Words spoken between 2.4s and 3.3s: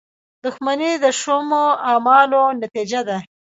نتیجه ده.